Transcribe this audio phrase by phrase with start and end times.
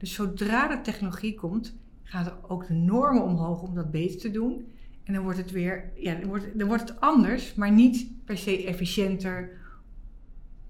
[0.00, 4.30] Dus zodra de technologie komt, gaan er ook de normen omhoog om dat beter te
[4.30, 4.64] doen.
[5.04, 8.38] En dan wordt het weer, ja, dan wordt, dan wordt het anders, maar niet per
[8.38, 9.50] se efficiënter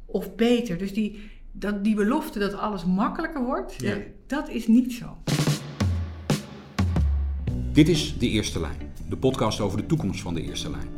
[0.06, 0.78] of beter.
[0.78, 1.20] Dus die,
[1.52, 3.92] dat, die belofte dat alles makkelijker wordt, Ja.
[3.92, 5.16] eh, dat is niet zo.
[7.72, 8.76] Dit is De Eerste Lijn,
[9.08, 10.88] de podcast over de toekomst van de Eerste Lijn.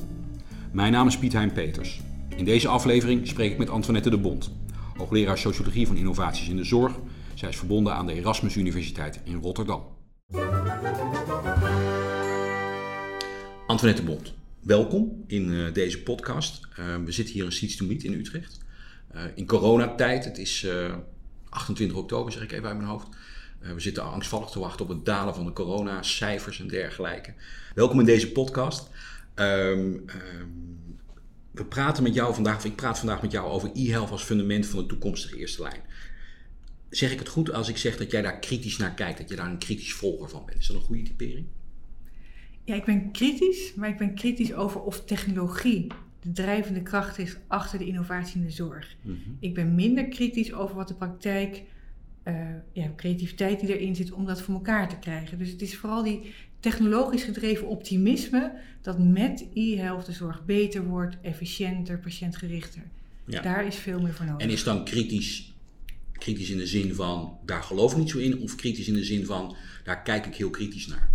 [0.73, 2.01] Mijn naam is Piet Hein Peters.
[2.37, 4.53] In deze aflevering spreek ik met Antoinette de Bond,
[4.97, 6.99] hoogleraar Sociologie van Innovaties in de Zorg.
[7.43, 9.85] Zij is verbonden aan de Erasmus Universiteit in Rotterdam.
[13.67, 16.69] Antoinette Bond, welkom in eh, deze podcast.
[16.77, 18.59] Eh, we zitten hier in Seats to Meet in Utrecht.
[19.09, 20.95] Eh, in coronatijd, het is eh,
[21.49, 23.09] 28 oktober zeg ik even uit mijn hoofd.
[23.59, 27.35] We zitten angstvallig te wachten op het dalen van de coronacijfers en dergelijke.
[27.75, 28.91] Welkom in deze podcast.
[29.35, 30.49] Ehm, ehm,
[31.51, 34.67] we praten met jou vandaag, of ik praat vandaag met jou over e-health als fundament
[34.67, 35.81] van de toekomstige eerste lijn.
[36.93, 39.37] Zeg ik het goed als ik zeg dat jij daar kritisch naar kijkt, dat je
[39.37, 40.59] daar een kritisch volger van bent?
[40.59, 41.47] Is dat een goede typering?
[42.65, 45.87] Ja, ik ben kritisch, maar ik ben kritisch over of technologie
[46.23, 48.97] de drijvende kracht is achter de innovatie in de zorg.
[49.41, 51.63] Ik ben minder kritisch over wat de praktijk,
[52.23, 52.35] eh,
[52.73, 55.39] ja, creativiteit die erin zit om dat voor elkaar te krijgen.
[55.39, 61.17] Dus het is vooral die technologisch gedreven optimisme dat met e-health de zorg beter wordt,
[61.23, 62.83] efficiënter, patiëntgerichter.
[63.27, 63.43] Ja.
[63.43, 64.47] Daar is veel meer voor nodig.
[64.47, 65.52] En is dan kritisch,
[66.23, 69.05] kritisch in de zin van, daar geloof ik niet zo in, of kritisch in de
[69.05, 71.11] zin van, daar kijk ik heel kritisch naar?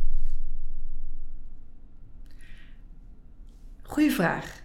[3.83, 4.61] Goeie vraag.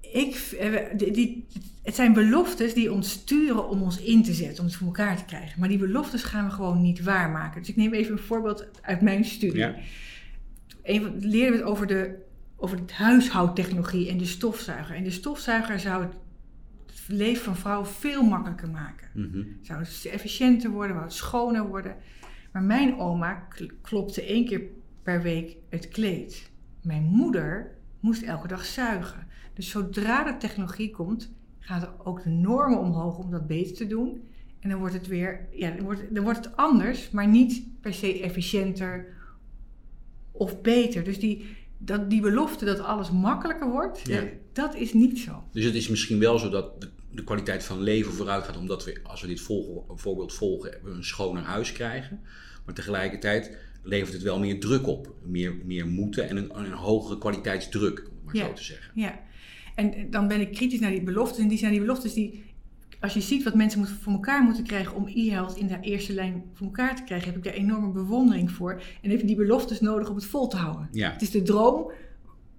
[0.00, 1.46] Ik, eh, die, die-
[1.82, 5.16] het zijn beloftes die ons sturen om ons in te zetten, om het voor elkaar
[5.16, 5.60] te krijgen.
[5.60, 7.60] Maar die beloftes gaan we gewoon niet waarmaken.
[7.60, 9.58] Dus ik neem even een voorbeeld uit mijn studie.
[9.58, 9.74] Ja.
[10.82, 12.14] Een van- leerden we het over, de,
[12.56, 14.96] over het huishoudtechnologie en de stofzuiger.
[14.96, 16.14] En de stofzuiger zou het
[17.08, 19.08] leven van vrouwen veel makkelijker maken.
[19.14, 19.42] Mhm.
[19.62, 21.96] Zou het efficiënter worden, zou het schoner worden.
[22.52, 24.62] Maar mijn oma kl- klopte één keer
[25.02, 26.50] per week het kleed.
[26.82, 29.26] Mijn moeder moest elke dag zuigen.
[29.54, 33.86] Dus zodra de technologie komt, gaan er ook de normen omhoog om dat beter te
[33.86, 34.20] doen.
[34.60, 37.94] En dan wordt het weer, ja, dan wordt, dan wordt het anders, maar niet per
[37.94, 39.06] se efficiënter
[40.32, 41.04] of beter.
[41.04, 41.46] Dus die,
[41.78, 44.18] dat, die belofte dat alles makkelijker wordt, Ja.
[44.20, 45.44] eh, dat is niet zo.
[45.52, 48.84] Dus het is misschien wel zo dat de, de kwaliteit van leven vooruit gaat, omdat
[48.84, 52.20] we, als we dit volgen, voorbeeld volgen, we een schoner huis krijgen.
[52.64, 55.14] Maar tegelijkertijd levert het wel meer druk op.
[55.22, 58.46] Meer, meer moeten en een, een hogere kwaliteitsdruk, om het maar Ja.
[58.46, 58.92] zo te zeggen.
[58.94, 59.20] Ja,
[59.74, 61.38] en dan ben ik kritisch naar die beloftes.
[61.38, 62.44] En die zijn die beloftes die,
[63.00, 66.12] als je ziet wat mensen moeten, voor elkaar moeten krijgen om e-health in de eerste
[66.12, 68.82] lijn voor elkaar te krijgen, heb ik daar enorme bewondering voor.
[69.02, 70.88] En heb je die beloftes nodig om het vol te houden.
[70.92, 71.12] Ja.
[71.12, 71.90] Het is de droom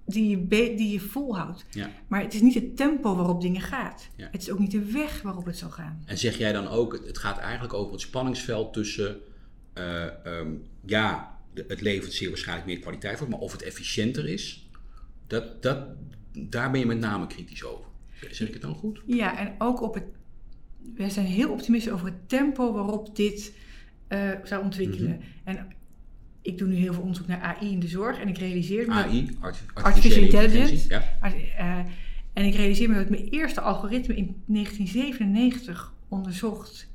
[0.08, 1.66] die je, die je volhoudt.
[1.72, 1.92] Ja.
[2.08, 4.08] Maar het is niet het tempo waarop dingen gaat.
[4.16, 4.28] Ja.
[4.32, 6.04] Het is ook niet de weg waarop het zal gaan.
[6.06, 9.18] En zeg jij dan ook, het gaat eigenlijk over het spanningsveld tussen,
[9.74, 10.52] eh, ehm,
[10.86, 14.70] ja, het levert zeer waarschijnlijk meer kwaliteit voor, maar of het efficiënter is,
[15.28, 15.88] dat, dat,
[16.32, 17.86] daar ben je met name kritisch over.
[18.32, 19.02] Zeg ik het dan goed?
[19.06, 20.04] Ja, en ook op het.
[20.96, 23.54] Wij zijn heel optimistisch over het tempo waarop dit
[24.08, 25.10] eh, zou ontwikkelen.
[25.10, 25.22] Mhm.
[25.44, 25.68] En
[26.48, 28.94] ik doe nu heel veel onderzoek naar AI in de zorg en ik realiseer me.
[28.94, 29.38] AI,
[29.74, 30.90] Artificial intelligence.
[30.90, 31.04] Ja.
[31.22, 31.78] Eh,
[32.34, 36.90] en ik realiseer me dat ik mijn eerste algoritme in 1997 onderzocht.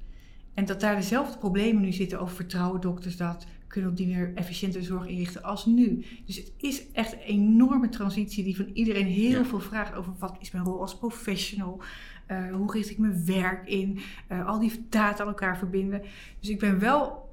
[0.54, 4.32] En dat daar dezelfde problemen nu zitten over vertrouwen dokters dat, kunnen op die manier
[4.34, 6.04] efficiënte zorg inrichten als nu.
[6.26, 9.44] Dus het is echt een enorme transitie die van iedereen heel Ja.
[9.44, 11.82] veel vraagt over wat is mijn rol als professional,
[12.26, 13.98] Eh, hoe richt ik mijn werk in,
[14.28, 16.02] Eh, al die data aan elkaar verbinden.
[16.40, 17.30] Dus ik ben wel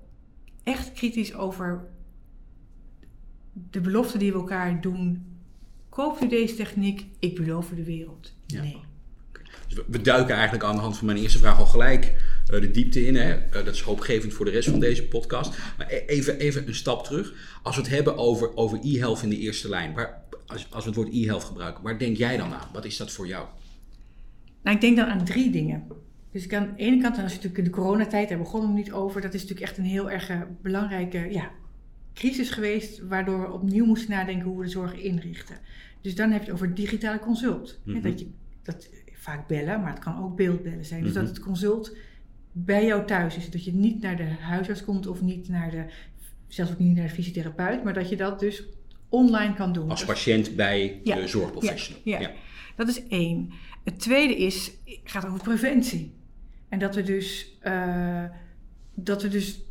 [0.64, 1.88] echt kritisch over
[3.70, 5.26] de belofte die we elkaar doen.
[5.90, 8.34] Koop u deze techniek, ik beloof u de wereld.
[8.46, 8.62] Ja.
[8.62, 8.78] Nee.
[9.68, 12.16] Dus we- duiken eigenlijk aan de hand van mijn eerste vraag al gelijk
[12.48, 13.16] eh, de diepte in.
[13.16, 13.32] Hè?
[13.34, 15.58] Eh, dat is hoopgevend voor de rest van deze podcast.
[15.78, 17.34] Maar e- even, even een stap terug.
[17.64, 19.94] Als we het hebben over, over e-health in de eerste lijn.
[19.94, 22.68] Waar, als, als we het woord e-health gebruiken, waar denk jij dan aan?
[22.74, 23.48] Wat is dat voor jou?
[24.64, 25.88] Nou, ik denk dan aan drie dingen.
[26.32, 28.70] Dus ik aan de ene kant, en als je natuurlijk in de coronatijd, daar begonnen
[28.70, 31.52] we niet over, dat is natuurlijk echt een heel erg eh, belangrijke ja,
[32.20, 35.56] crisis geweest, waardoor we opnieuw moesten nadenken hoe we de zorg inrichten.
[36.02, 37.80] Dus dan heb je het over digitale consult.
[37.86, 38.02] Hè, Mhm.
[38.02, 38.28] dat je,
[38.64, 41.04] dat, vaak bellen, maar het kan ook beeldbellen zijn.
[41.04, 41.20] Dus Mhm.
[41.20, 41.96] dat het consult
[42.52, 43.50] bij jou thuis is.
[43.50, 45.86] Dat je niet naar de huisarts komt of niet naar de,
[46.48, 48.64] zelfs ook niet naar de fysiotherapeut, maar dat je dat dus
[49.10, 49.90] online kan doen.
[49.90, 51.16] Als patiënt bij Ja.
[51.16, 52.02] de zorgprofessional.
[52.04, 52.32] Ja, ja.
[52.76, 53.50] Dat is één.
[53.84, 54.72] Het tweede is,
[55.04, 56.14] gaat over preventie.
[56.70, 58.24] En dat we dus, eh,
[58.96, 59.62] dat we dus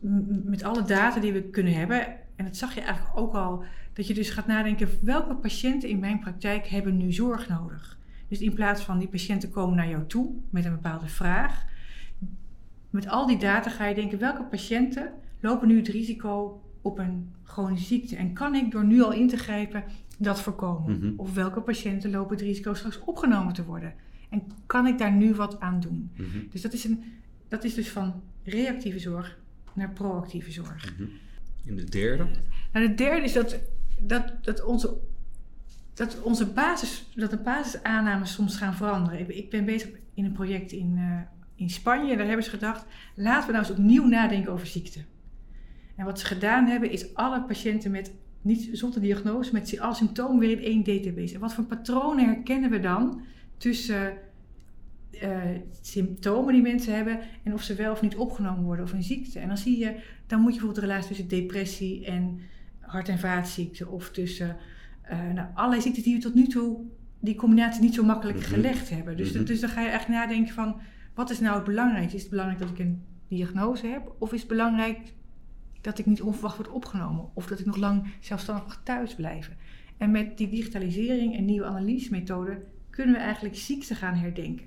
[0.45, 2.06] met alle data die we kunnen hebben,
[2.38, 5.99] en dat zag je eigenlijk ook al, dat je dus gaat nadenken, welke patiënten in
[5.99, 7.99] mijn praktijk hebben nu zorg nodig?
[8.29, 11.64] Dus in plaats van die patiënten komen naar jou toe met een bepaalde vraag,
[12.90, 17.31] met al die data ga je denken, welke patiënten lopen nu het risico op een
[17.43, 18.17] chronische ziekte?
[18.17, 19.85] En kan ik door nu al in te grijpen
[20.19, 20.99] dat voorkomen?
[20.99, 21.12] Mhm.
[21.17, 23.94] Of welke patiënten lopen het risico straks opgenomen te worden?
[24.29, 26.11] En kan ik daar nu wat aan doen?
[26.17, 26.38] Mhm.
[26.50, 27.05] Dus dat is, een,
[27.49, 29.38] dat is dus van reactieve zorg
[29.75, 30.94] naar proactieve zorg.
[30.99, 31.08] Mhm.
[31.69, 32.26] En de derde?
[32.73, 33.59] Nou, de derde is dat,
[34.00, 34.97] dat, dat, onze,
[35.94, 39.37] dat, onze basis, dat de basisaannames soms gaan veranderen.
[39.37, 41.20] Ik, ben bezig in een project in, eh,
[41.55, 42.17] in Spanje.
[42.17, 45.05] Daar hebben ze gedacht, laten we nou eens opnieuw nadenken over ziekte.
[45.97, 48.12] En wat ze gedaan hebben, is alle patiënten met,
[48.43, 51.35] niet zonder diagnose, met alle symptomen weer in één database.
[51.35, 53.23] En wat voor patronen herkennen we dan
[53.56, 54.19] tussen
[55.10, 55.40] eh,
[55.81, 59.38] symptomen die mensen hebben en of ze wel of niet opgenomen worden of een ziekte.
[59.38, 62.40] En dan zie je, dan moet je bijvoorbeeld de relatie tussen depressie en
[62.81, 64.56] hart- en vaatziekten of tussen
[65.02, 66.78] eh, nou, allerlei ziekten die we tot nu toe
[67.20, 68.46] die combinatie niet zo makkelijk Mhm.
[68.49, 69.16] gelegd hebben.
[69.16, 69.44] Dus, Mhm.
[69.44, 70.81] dus dan ga je echt nadenken van,
[71.14, 72.16] wat is nou het belangrijkste?
[72.16, 74.12] Is het belangrijk dat ik een diagnose heb?
[74.19, 74.99] Of is het belangrijk
[75.81, 77.28] dat ik niet onverwacht word opgenomen?
[77.34, 79.56] Of dat ik nog lang zelfstandig mag thuis blijven?
[79.96, 84.66] En met die digitalisering en nieuwe analysemethoden kunnen we eigenlijk ziekte gaan herdenken.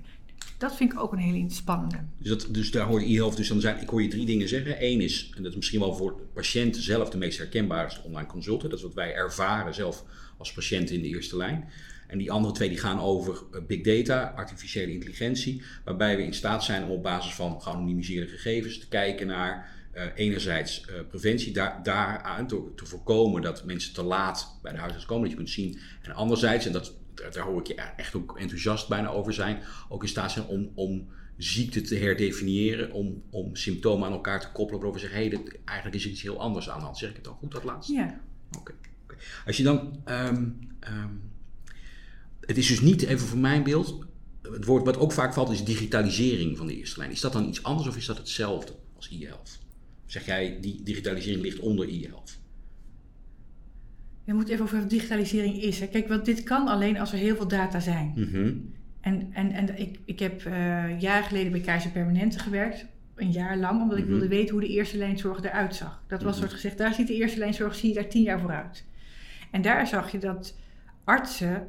[0.62, 1.96] Dat vind ik ook een hele spannende.
[2.18, 3.80] Dus, dat, dus daar hoor je dus dan zijn.
[3.80, 4.84] Ik hoor je drie dingen zeggen.
[4.84, 8.02] Eén is, en dat is misschien wel voor de patiënt zelf de meest herkenbare, is
[8.02, 8.68] online consulten.
[8.68, 10.04] Dat is wat wij ervaren zelf
[10.38, 11.68] als patiënten in de eerste lijn.
[12.06, 16.34] En die andere twee die gaan over eh, big data, artificiële intelligentie, waarbij we in
[16.34, 21.52] staat zijn om op basis van geanonimiseerde gegevens te kijken naar eh, enerzijds eh, preventie,
[21.52, 25.36] daar, daaraan te, te voorkomen dat mensen te laat bij de huisarts komen, dat je
[25.36, 25.78] kunt zien.
[26.02, 26.94] En anderzijds, en dat,
[27.30, 30.70] daar, hoor ik je echt ook enthousiast bijna over zijn, ook in staat zijn om,
[30.74, 35.36] om ziekte te herdefiniëren, om, om symptomen aan elkaar te koppelen, waarover we zeggen, hé,
[35.36, 36.98] hey, eigenlijk is er iets heel anders aan de hand.
[36.98, 37.92] Zeg ik het dan goed, dat laatste?
[37.92, 38.20] Ja,
[38.58, 38.72] Oké.
[39.02, 39.16] oké.
[39.46, 40.00] Als je dan.
[40.04, 40.46] ehm,
[40.80, 41.08] ehm,
[42.40, 43.98] het is dus niet, even voor mijn beeld.
[44.42, 47.10] Het woord wat ook vaak valt is digitalisering van de eerste lijn.
[47.10, 49.58] Is dat dan iets anders of is dat hetzelfde als e-health?
[50.06, 52.40] Zeg jij, die digitalisering ligt onder e-health?
[54.24, 55.80] Je moet even over wat digitalisering is.
[55.80, 55.86] Hè.
[55.86, 58.12] Kijk, want dit kan alleen als er heel veel data zijn.
[58.16, 58.52] Mhm.
[59.00, 62.86] En, en, en ik, ik heb uh, jaren geleden bij Keizer Permanente gewerkt.
[63.14, 64.12] Een jaar lang, omdat ik Mhm.
[64.12, 66.02] wilde weten hoe de eerste lijnzorg eruit zag.
[66.08, 66.40] Dat was Mhm.
[66.40, 68.84] soort gezegd, daar ziet de eerste lijnzorg, zie je daar tien jaar vooruit.
[69.50, 70.58] En daar zag je dat
[71.04, 71.66] artsen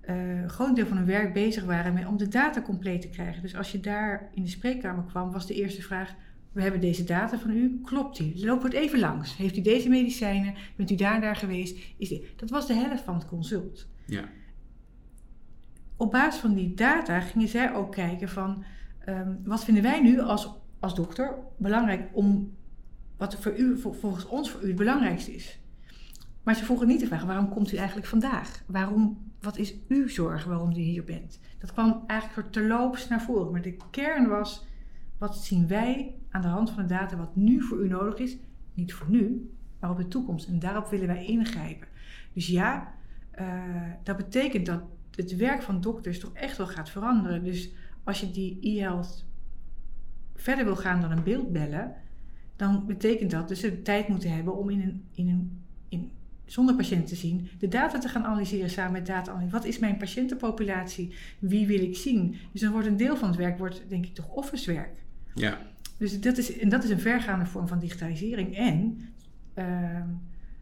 [0.00, 3.08] eh, een groot deel van hun werk bezig waren met, om de data compleet te
[3.08, 3.42] krijgen.
[3.42, 6.14] Dus als je daar in de spreekkamer kwam, was de eerste vraag...
[6.52, 8.44] We hebben deze data van u, klopt die?
[8.46, 9.36] Lopen we het even langs?
[9.36, 10.54] Heeft u deze medicijnen?
[10.76, 11.78] Bent u daar en daar geweest?
[11.96, 12.26] Is dit?
[12.36, 14.24] Dat was de helft van het consult Ja.
[15.96, 18.64] op basis van die data gingen zij ook kijken van
[18.98, 20.48] ehm, wat vinden wij nu als,
[20.80, 22.56] als dokter belangrijk om
[23.16, 25.60] wat voor u, voor- volgens ons voor u het belangrijkste is.
[26.42, 28.62] Maar ze vroegen niet de vraag waarom komt u eigenlijk vandaag?
[28.66, 31.40] Waarom, wat is uw zorg waarom u hier bent?
[31.58, 33.52] Dat kwam eigenlijk terloops naar voren.
[33.52, 34.66] Maar de kern was
[35.22, 38.36] wat zien wij aan de hand van de data wat nu voor u nodig is?
[38.74, 40.48] Niet voor nu, maar op de toekomst.
[40.48, 41.88] En daarop willen wij ingrijpen.
[42.32, 42.94] Dus ja,
[43.30, 43.62] eh,
[44.02, 44.82] dat betekent dat
[45.14, 47.44] het werk van dokters toch echt wel gaat veranderen.
[47.44, 47.70] Dus
[48.04, 49.24] als je die e-health
[50.34, 51.94] verder wil gaan dan een beeld bellen,
[52.56, 56.10] dan betekent dat dus de tijd moeten hebben om in een, in een in,
[56.44, 59.48] zonder patiënt te zien, de data te gaan analyseren samen met data.
[59.50, 61.14] Wat is mijn patiëntenpopulatie?
[61.38, 62.36] Wie wil ik zien?
[62.52, 65.00] Dus dan wordt een deel van het werk, wordt, denk ik, toch officewerk.
[65.34, 65.60] Ja.
[65.96, 68.56] Dus dat is, en dat is een vergaande vorm van digitalisering.
[68.56, 69.08] En
[69.54, 70.08] ehm,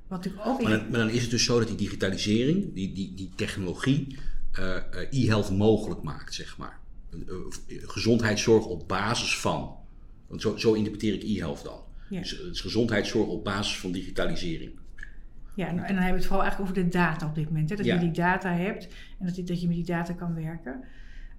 [0.06, 0.62] wat ik ook.
[0.62, 4.18] Maar, dan, maar dan is het dus zo dat die digitalisering, die, die, die technologie,
[4.52, 4.76] eh,
[5.10, 6.78] e-health mogelijk maakt, zeg maar.
[7.10, 7.18] Eh,
[7.82, 9.76] gezondheidszorg op basis van.
[10.26, 11.80] Want zo, zo interpreteer ik e-health dan.
[12.10, 12.20] Ja.
[12.20, 14.70] Dus is gezondheidszorg op basis van digitalisering.
[15.54, 17.70] Ja, en, en dan hebben we het vooral eigenlijk over de data op dit moment.
[17.70, 17.76] Hè?
[17.76, 17.94] Dat Ja.
[17.94, 20.84] je die data hebt en dat, dat je met die data kan werken.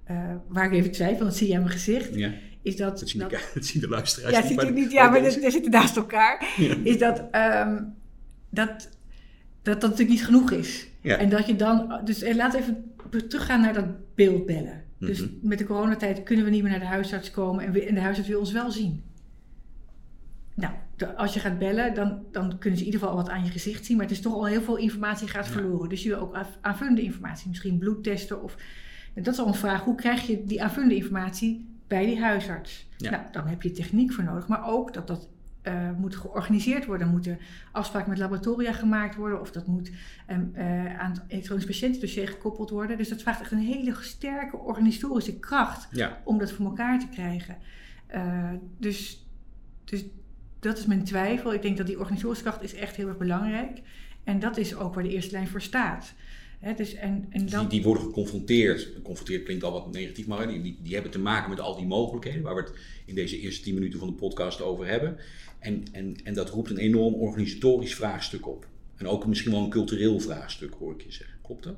[0.04, 2.32] Eh, waar ik even twijfel, dat zie je aan mijn gezicht, Ja,
[2.62, 3.00] is dat...
[3.00, 4.60] dat zien, dat- de, dat zien de luisteraars ja, niet.
[4.62, 6.54] ziet niet, ja, maar we zitten naast elkaar.
[6.58, 6.76] Ja.
[6.84, 7.84] Is dat, ehm,
[8.50, 8.90] dat,
[9.62, 10.88] dat dat natuurlijk niet genoeg is.
[11.02, 11.18] Ja.
[11.18, 12.00] En dat je dan...
[12.04, 14.84] Dus eh, laten we even teruggaan naar dat beeldbellen.
[15.00, 15.30] Dus Mhm.
[15.42, 18.02] met de coronatijd kunnen we niet meer naar de huisarts komen en, we- en de
[18.02, 19.04] huisarts wil ons wel zien.
[20.56, 23.44] Nou, de- als je gaat bellen, dan, dan kunnen ze in ieder geval wat aan
[23.46, 23.98] je gezicht zien.
[23.98, 25.90] Maar het is toch al heel veel informatie gaat verloren.
[25.90, 28.44] Dus je wil ook aan- aanvullende informatie, misschien bloedtesten.
[28.44, 28.56] Of,
[29.14, 32.88] en dat is al een vraag, hoe krijg je die aanvullende informatie bij die huisarts?
[32.98, 33.12] Ja.
[33.12, 34.48] Nou, dan heb je techniek voor nodig.
[34.48, 35.30] Maar ook dat dat
[35.62, 37.08] eh, moet georganiseerd worden.
[37.08, 37.40] Moeten
[37.72, 39.42] afspraken met laboratoria gemaakt worden.
[39.42, 39.92] Of dat moet
[40.28, 42.98] ehm, eh, aan het elektronisch patiëntendossier gekoppeld worden.
[42.98, 47.08] Dus dat vraagt echt een hele sterke organisatorische kracht Ja, om dat voor elkaar te
[47.08, 47.58] krijgen.
[48.08, 49.28] Eh, dus,
[49.84, 50.06] dus
[50.60, 51.54] dat is mijn twijfel.
[51.54, 53.82] Ik denk dat die organisatorische kracht is echt heel erg belangrijk.
[54.24, 56.14] En dat is ook waar de eerste lijn voor staat.
[56.76, 58.82] Dus en, en Dus dan, die, die worden geconfronteerd.
[58.82, 61.86] Geconfronteerd klinkt al wat negatief, maar die, die, die hebben te maken met al die
[61.86, 62.74] mogelijkheden waar we het
[63.06, 65.18] in deze eerste 10 minuten van de podcast over hebben.
[65.60, 68.68] En, en, en dat roept een enorm organisatorisch vraagstuk op.
[68.96, 71.38] En ook misschien wel een cultureel vraagstuk, hoor ik je zeggen.
[71.42, 71.76] Klopt dat?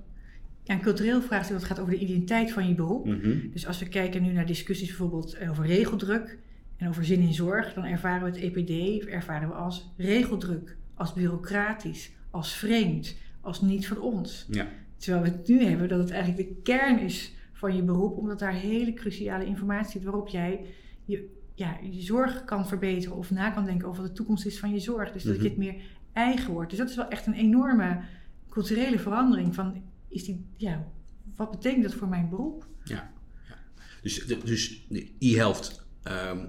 [0.63, 3.05] ja, een cultureel vraagstuk dat gaat over de identiteit van je beroep.
[3.05, 3.37] Mhm.
[3.51, 6.37] Dus als we kijken nu naar discussies bijvoorbeeld over regeldruk
[6.77, 11.13] en over zin in zorg, dan ervaren we het EPD ervaren we als regeldruk, als
[11.13, 14.45] bureaucratisch, als vreemd, als niet van ons.
[14.49, 14.67] Ja.
[14.97, 18.39] Terwijl we het nu hebben dat het eigenlijk de kern is van je beroep, omdat
[18.39, 20.65] daar hele cruciale informatie zit waarop jij
[21.05, 24.59] je, ja, je zorg kan verbeteren of na kan denken over wat de toekomst is
[24.59, 25.11] van je zorg.
[25.11, 25.43] Dus dat Mhm.
[25.43, 25.75] je het meer
[26.13, 26.69] eigen wordt.
[26.69, 27.99] Dus dat is wel echt een enorme
[28.49, 30.87] culturele verandering van, is die, ja,
[31.35, 32.67] wat betekent dat voor mijn beroep?
[34.01, 36.45] Dus, de- dus de e-health, ehm,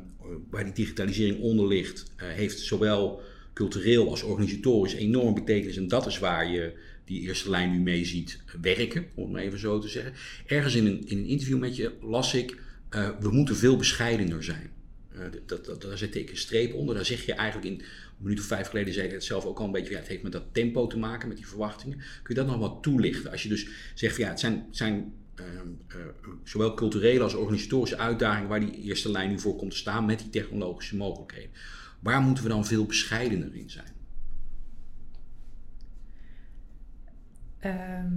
[0.51, 3.21] waar die digitalisering onder ligt, eh, heeft zowel
[3.55, 5.77] cultureel als organisatorisch enorm betekenis.
[5.77, 6.73] En dat is waar je
[7.05, 10.13] die eerste lijn nu mee ziet werken, om het maar even zo te zeggen.
[10.47, 12.59] Ergens in een, in een interview met je las ik,
[12.89, 14.71] eh, we moeten veel bescheidener zijn.
[15.13, 16.95] Eh, dat, dat, daar zet ik een streep onder.
[16.95, 19.59] Daar zeg je eigenlijk in een minuut of vijf geleden, zei ik het zelf ook
[19.59, 21.99] al een beetje, ja, het heeft met dat tempo te maken, met die verwachtingen.
[21.99, 23.31] Kun je dat nog wat toelichten?
[23.31, 25.97] Als je dus zegt, ja, het zijn, zijn ehm, eh,
[26.45, 30.19] zowel culturele als organisatorische uitdagingen waar die eerste lijn nu voor komt te staan met
[30.19, 31.51] die technologische mogelijkheden.
[32.05, 33.93] Waar moeten we dan veel bescheidener in zijn?
[37.59, 38.13] Ehm,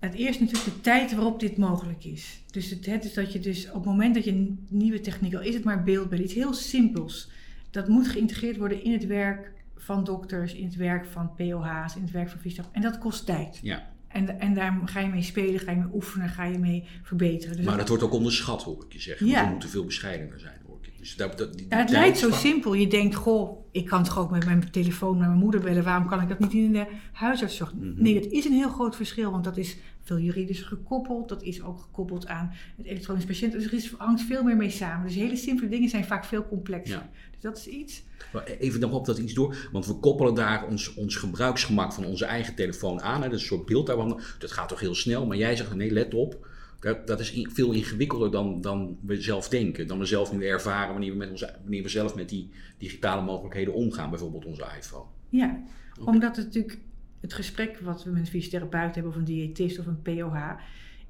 [0.00, 2.42] het eerst natuurlijk de tijd waarop dit mogelijk is.
[2.50, 5.34] Dus het, het is dat je dus op het moment dat je een nieuwe techniek,
[5.34, 7.30] al is het maar beeldbeeld, iets heel simpels,
[7.70, 12.02] dat moet geïntegreerd worden in het werk van dokters, in het werk van POH's, in
[12.02, 12.72] het werk van fysiotherapeuten.
[12.72, 13.58] En dat kost tijd.
[13.62, 13.90] Ja.
[14.08, 17.56] En, en daar ga je mee spelen, ga je mee oefenen, ga je mee verbeteren.
[17.56, 19.26] Dus Maar dat- dat wordt ook onderschat, hoor ik je zeggen.
[19.26, 19.44] Ja.
[19.44, 20.60] We moeten veel bescheidener zijn.
[21.02, 22.74] Dus dat, dat, die, Ja, het lijkt zo simpel.
[22.74, 25.84] Je denkt, goh, ik kan toch ook met mijn telefoon naar mijn moeder bellen.
[25.84, 27.74] Waarom kan ik dat niet in de huisartszorg?
[27.74, 28.02] Mhm.
[28.02, 31.28] Nee, dat is een heel groot verschil, want dat is veel juridisch gekoppeld.
[31.28, 33.52] Dat is ook gekoppeld aan het elektronisch patiënt.
[33.52, 35.06] Dus er is, hangt veel meer mee samen.
[35.06, 36.96] Dus hele simpele dingen zijn vaak veel complexer.
[36.96, 37.10] Ja.
[37.30, 38.02] Dus dat is iets.
[38.32, 42.04] Maar Even nog op dat iets door, want we koppelen daar ons, ons gebruiksgemak van
[42.04, 43.22] onze eigen telefoon aan.
[43.22, 43.28] Hè.
[43.28, 44.20] Dat is een soort beeld daarvan.
[44.38, 46.46] Dat gaat toch heel snel, maar jij zegt nee, let op.
[46.82, 49.86] Dat, dat is veel ingewikkelder dan, dan we zelf denken.
[49.86, 53.22] Dan we zelf nu ervaren wanneer we, met onze, wanneer we zelf met die digitale
[53.22, 54.10] mogelijkheden omgaan.
[54.10, 55.04] Bijvoorbeeld onze iPhone.
[55.28, 55.62] Ja,
[56.04, 56.78] omdat het natuurlijk
[57.20, 60.36] het gesprek wat we met een fysiotherapeut hebben of een diëtist of een POH.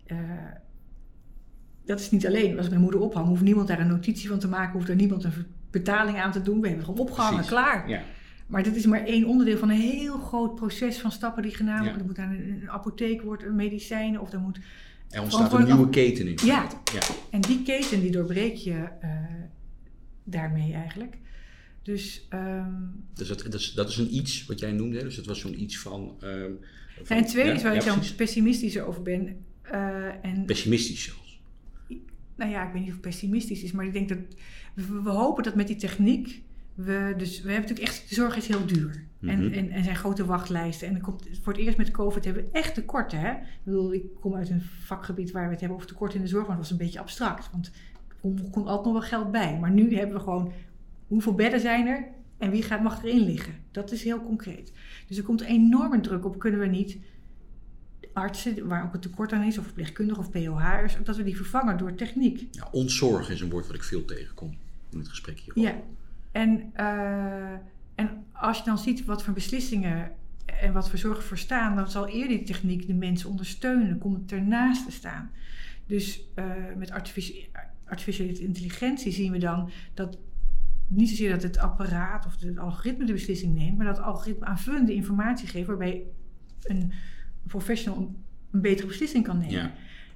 [0.07, 0.19] eh,
[1.85, 2.57] dat is niet alleen.
[2.57, 4.95] Als ik mijn moeder ophang, hoeft niemand daar een notitie van te maken, hoeft er
[4.97, 5.33] niemand een
[5.71, 6.61] betaling aan te doen.
[6.61, 7.53] We hebben het gewoon opgehangen, Precies.
[7.53, 7.89] klaar.
[7.89, 8.03] Ja.
[8.47, 11.77] Maar dit is maar één onderdeel van een heel groot proces van stappen die gedaan
[11.79, 11.93] worden.
[11.93, 11.99] Ja.
[11.99, 14.59] Er moet aan een, een apotheek worden, medicijnen of er moet.
[15.13, 16.39] Er ontstaat een nieuwe keten in.
[16.45, 16.69] Ja.
[16.93, 17.01] ja.
[17.31, 19.11] En die keten die doorbreek je eh,
[20.25, 21.17] daarmee eigenlijk.
[21.83, 22.73] Dus, ehm,
[23.15, 25.03] Dus dat, dat, is, dat is een iets wat jij noemde.
[25.03, 26.17] Dus dat was zo'n iets van...
[26.21, 26.51] ehm,
[27.03, 28.15] van- en ja, is waar ja, ik dan precies.
[28.15, 29.37] pessimistischer over ben.
[29.63, 31.41] eh, en Pessimistisch zelfs.
[32.37, 34.19] nou ja, ik weet niet of het pessimistisch is, maar ik denk dat
[34.75, 36.43] we, we hopen dat met die techniek.
[36.75, 39.05] We, dus we hebben natuurlijk echt, de zorg is heel duur.
[39.21, 39.53] En, Mhm.
[39.53, 40.89] en, en zijn grote wachtlijsten.
[40.89, 43.19] En komt, voor het eerst met COVID hebben we echt tekorten.
[43.21, 43.31] Hè?
[43.31, 46.27] Ik bedoel, ik kom uit een vakgebied waar we het hebben over tekort in de
[46.27, 47.49] zorg, maar dat was een beetje abstract.
[47.53, 47.71] Want
[48.23, 49.59] er kon altijd nog wel geld bij.
[49.61, 50.53] Maar nu hebben we gewoon,
[51.07, 52.07] hoeveel bedden zijn er
[52.39, 53.55] en wie gaat, mag erin liggen?
[53.71, 54.73] Dat is heel concreet.
[55.09, 56.99] Dus er komt enorme druk op, kunnen we niet
[58.13, 61.79] artsen, waar ook een tekort aan is, of verpleegkundigen of POH'ers, dat we die vervangen
[61.79, 62.47] door techniek.
[62.51, 64.57] Ja, ontzorg is een woord wat ik veel tegenkom
[64.91, 65.59] in het gesprek hier.
[65.65, 65.81] Ja,
[66.33, 67.53] en, eh,
[67.95, 70.11] en als je dan ziet wat voor beslissingen
[70.61, 74.33] en wat voor zorgen voor staan, dan zal eerder die techniek de mensen ondersteunen, komt
[74.33, 75.31] ernaast te staan.
[75.87, 76.45] Dus eh,
[76.77, 77.49] met artifici-
[77.87, 80.19] artificiële intelligentie zien we dan dat
[80.87, 84.47] niet zozeer dat het apparaat of het algoritme de beslissing neemt, maar dat het algoritme
[84.47, 86.03] aanvullende informatie geeft waarbij
[86.63, 86.93] een
[87.47, 88.15] professional
[88.51, 89.55] een betere beslissing kan nemen.
[89.55, 89.73] Ja.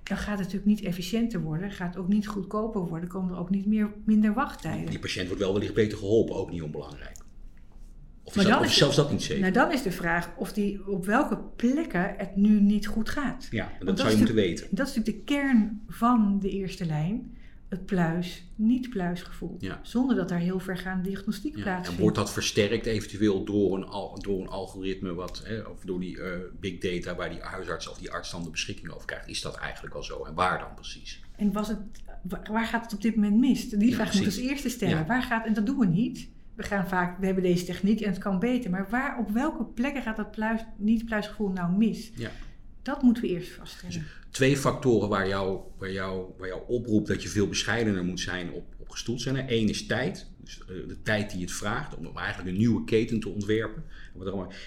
[0.09, 3.51] Dan gaat het natuurlijk niet efficiënter worden, gaat ook niet goedkoper worden, komen er ook
[3.51, 4.91] niet meer, minder wachttijden.
[4.91, 7.17] Die patiënt wordt wel wellicht beter geholpen, ook niet onbelangrijk.
[8.23, 9.41] Of, Maar is dat, dan of is zelfs dat niet zeker?
[9.41, 13.49] Nou, dan is de vraag of die, op welke plekken het nu niet goed gaat.
[13.51, 14.67] ja, en dat, dat zou je moeten weten.
[14.71, 17.37] Dat is natuurlijk de kern van de eerste lijn.
[17.69, 19.57] Het pluis, niet-pluis gevoel.
[19.59, 19.81] Ja.
[19.83, 22.01] Zonder dat daar heel vergaande diagnostiek Ja, en plaatsvindt.
[22.01, 26.21] wordt dat versterkt eventueel door een, al, door een algoritme, wat, hè, of door die
[26.23, 29.29] eh, big data waar die huisarts of die arts dan de beschikking over krijgt?
[29.29, 30.25] Is dat eigenlijk al zo?
[30.25, 31.21] En waar dan precies?
[31.37, 31.79] En was het,
[32.23, 33.69] wa- waar gaat het op dit moment mis?
[33.69, 34.41] Die Ja, vraag moet precies.
[34.43, 35.07] als eerste stellen.
[35.07, 36.29] Waar gaat, en dat doen we niet.
[36.55, 38.71] We gaan vaak, we hebben deze techniek en het kan beter.
[38.71, 42.11] Maar waar, op welke plekken gaat dat pluis, niet-pluisgevoel nou mis?
[42.15, 42.31] Ja.
[42.87, 44.07] Dat moeten we eerst vaststellen.
[44.31, 48.53] Twee factoren waar, jou, waar, jou, waar jou oproept dat je veel bescheidener moet zijn
[48.53, 49.45] op, op gestoeld zijn.
[49.53, 53.21] Eén is tijd, dus eh, de tijd die het vraagt om eigenlijk een nieuwe keten
[53.21, 53.85] te ontwerpen.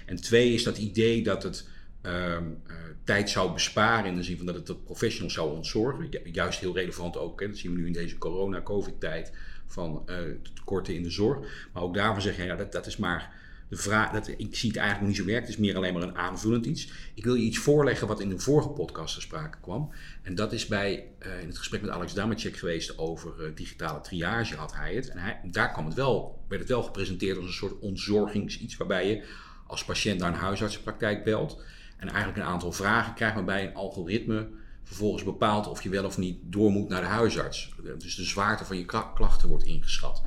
[0.06, 1.68] En twee is dat idee dat het
[2.02, 6.10] ehm, eh, tijd zou besparen in de zin van dat het de professionals zou ontzorgen.
[6.10, 9.32] Ju- Juist heel relevant ook, hè, dat zien we nu in deze corona-covid-tijd,
[9.68, 11.68] van de tekorten in de zorg.
[11.74, 13.34] Maar ook daarvan zeggen, ja, dat, dat is maar
[13.70, 15.94] de vraag, dat, ik zie het eigenlijk nog niet zo werken, het is meer alleen
[15.94, 16.92] maar een aanvullend iets.
[17.14, 19.92] Ik wil je iets voorleggen wat in de vorige podcast ter sprake kwam.
[20.22, 24.02] En dat is bij, eh, in het gesprek met Alex Damacek geweest over eh, digitale
[24.02, 25.10] triage had hij het.
[25.10, 29.24] En daar kwam het wel, werd het wel gepresenteerd als een soort ontzorgingsiets waarbij je
[29.68, 31.62] als patiënt naar een huisartsenpraktijk belt
[31.98, 34.48] en eigenlijk een aantal vragen krijgt waarbij een algoritme
[34.84, 37.74] vervolgens bepaalt of je wel of niet door moet naar de huisarts.
[37.98, 40.22] Dus de zwaarte van je kla- klachten wordt ingeschat.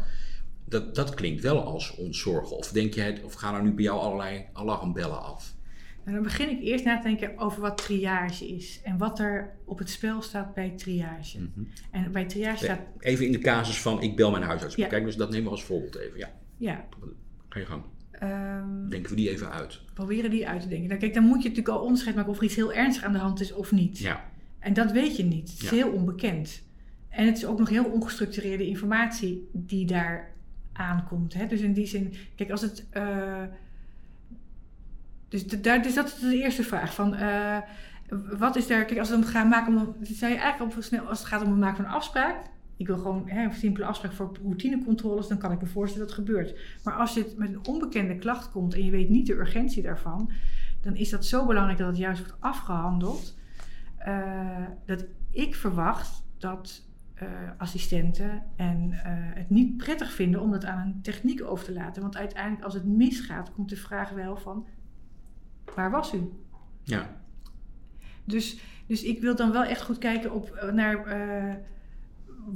[0.73, 2.57] Dat, dat klinkt wel als ontzorgen.
[2.57, 5.55] Of denk jij, of gaan er nu bij jou allerlei alarmbellen af?
[6.05, 8.81] En dan begin ik eerst na te denken over wat triage is.
[8.85, 11.39] En wat er op het spel staat bij triage.
[11.39, 11.65] Mhm.
[11.91, 14.75] En bij triage staat, Even in de casus van ik bel mijn huisarts.
[14.75, 14.87] Ja.
[14.87, 16.19] Kijk, dus dat nemen we als voorbeeld even.
[16.19, 16.85] Ja, ja,
[17.49, 17.83] ga je gang.
[18.11, 19.81] ehm, Denken we die even uit.
[19.95, 20.89] proberen die uit te denken.
[20.89, 23.13] Nou, kijk, dan moet je natuurlijk al onderscheid maken of er iets heel ernstig aan
[23.13, 23.99] de hand is of niet.
[23.99, 24.25] Ja,
[24.59, 25.51] En dat weet je niet.
[25.51, 25.77] Het is Ja.
[25.77, 26.63] heel onbekend.
[27.09, 30.32] En het is ook nog heel ongestructureerde informatie die daar
[30.73, 31.35] aankomt.
[31.35, 31.47] Hè?
[31.47, 32.87] Dus in die zin, kijk, als het.
[32.91, 33.43] eh,
[35.29, 36.95] dus, daar, dus dat is de eerste vraag.
[36.95, 37.59] Van, eh,
[38.39, 38.85] wat is daar.
[38.85, 39.77] Kijk, als het om gaat maken.
[39.77, 41.07] Om, zou je eigenlijk al snel.
[41.07, 42.37] Als het gaat om het maken van een afspraak.
[42.77, 45.29] Ik wil gewoon hè, een simpele afspraak voor routinecontroles.
[45.29, 46.59] Dan kan ik me voorstellen dat het gebeurt.
[46.85, 48.75] Maar als je met een onbekende klacht komt.
[48.75, 50.31] en je weet niet de urgentie daarvan.
[50.81, 53.35] dan is dat zo belangrijk dat het juist wordt afgehandeld.
[53.99, 56.83] eh, dat ik verwacht dat
[57.27, 61.73] eh, assistenten en eh, het niet prettig vinden om dat aan een techniek over te
[61.73, 62.03] laten.
[62.03, 64.67] Want uiteindelijk, als het misgaat, komt de vraag wel van:
[65.75, 66.31] waar was u?
[66.83, 67.21] ja.
[68.25, 70.97] Dus, dus ik wil dan wel echt goed kijken op, eh, naar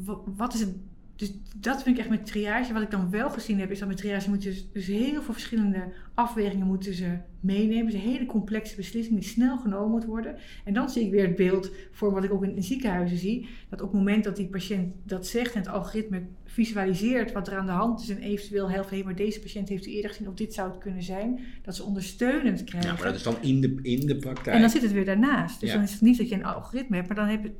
[0.04, 0.76] wa- wat is het.
[1.16, 2.73] Dus dat vind ik echt met triage.
[2.73, 5.32] Wat ik dan wel gezien heb, is dat met triage moeten ze dus heel veel
[5.32, 7.85] verschillende afwegingen moeten ze meenemen.
[7.85, 10.37] Dus een hele complexe beslissing die snel genomen moet worden.
[10.64, 13.49] En dan zie ik weer het beeld voor wat ik ook in, in ziekenhuizen zie.
[13.68, 17.56] Dat op het moment dat die patiënt dat zegt en het algoritme visualiseert wat er
[17.58, 20.28] aan de hand is en eventueel helpt, hé, maar deze patiënt heeft u eerder gezien
[20.28, 22.91] of dit zou het kunnen zijn, dat ze ondersteunend krijgen.
[22.91, 24.54] ja, maar dat is dan in de, in de praktijk.
[24.56, 25.60] En dan zit het weer daarnaast.
[25.60, 25.75] Dus Ja.
[25.75, 27.50] dan is het niet dat je een algoritme hebt, maar dan, heb je,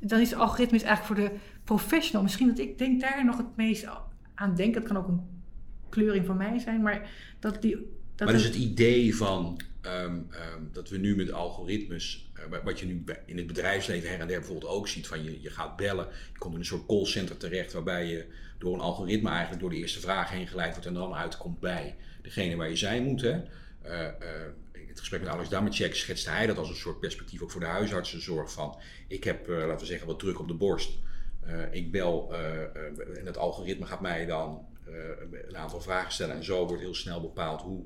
[0.00, 1.38] dan is het algoritme eigenlijk voor de
[1.76, 2.22] professional.
[2.22, 3.86] Misschien dat ik denk daar nog het meest
[4.34, 4.74] aan denk.
[4.74, 5.20] Dat kan ook een
[5.88, 7.76] kleuring van mij zijn, maar dat die.
[8.14, 12.80] Dat maar dus het- idee van ehm, ehm, dat we nu met algoritmes, eh, wat
[12.80, 15.76] je nu in het bedrijfsleven her en der bijvoorbeeld ook ziet, van je, je gaat
[15.76, 18.26] bellen, je komt in een soort callcenter terecht waarbij je
[18.58, 21.96] door een algoritme eigenlijk door de eerste vraag heen geleid wordt en dan uitkomt bij
[22.22, 23.20] degene waar je zijn moet.
[23.20, 23.40] Hè.
[23.82, 27.42] Eh, eh, in het gesprek met Alex Damacek schetste hij dat als een soort perspectief
[27.42, 28.76] ook voor de huisartsenzorg van
[29.08, 30.90] ik heb, eh, laten we zeggen, wat druk op de borst.
[31.46, 34.68] Eh, ik bel eh, eh, en het algoritme gaat mij dan
[35.48, 37.82] een aantal vragen stellen en zo wordt heel snel bepaald hoe,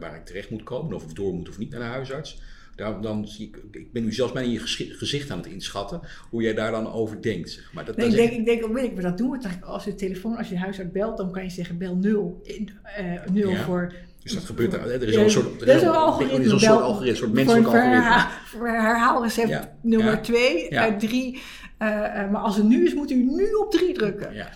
[0.00, 2.40] waar ik terecht moet komen, of ik door moet of niet naar de huisarts.
[2.76, 4.60] Daar, dan zie ik, ik ben nu zelfs bijna in je
[4.96, 7.50] gezicht aan het inschatten hoe jij daar dan over denkt.
[7.50, 7.84] Zeg maar.
[7.84, 10.48] dat, Nee, ik, denk, ik denk onmiddellijk, maar dat doen we als je telefoon, als
[10.48, 12.40] je huisarts belt, dan kan je zeggen bel 0.
[12.82, 13.64] eh 0 Ja.
[13.64, 13.92] voor.
[14.22, 14.90] Dus dat gebeurt er.
[14.90, 16.38] Er is al een soort, er is een algoritme.
[16.38, 17.94] Er is een soort algoritme, een soort menselijk algoritme.
[17.94, 19.76] herha- Voor herhaalrecept Ja.
[19.82, 20.20] nummer Ja.
[20.20, 20.82] 2 Ja.
[20.82, 21.42] uit 3.
[21.78, 24.34] Maar als het nu is, moet u nu op 3 drukken.
[24.34, 24.48] Ja.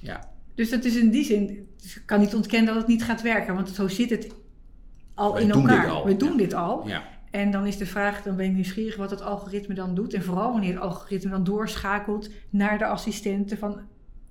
[0.00, 0.32] ja.
[0.54, 3.22] Dus dat is in die zin, dus ik kan niet ontkennen dat het niet gaat
[3.22, 4.28] werken, want zo zit het
[5.14, 5.90] al Wij in elkaar.
[5.90, 6.36] al, We doen ja.
[6.36, 6.88] dit al.
[6.88, 7.02] ja.
[7.30, 10.14] En dan is de vraag, dan ben ik nieuwsgierig wat het algoritme dan doet.
[10.14, 13.80] En vooral wanneer het algoritme dan doorschakelt naar de assistenten van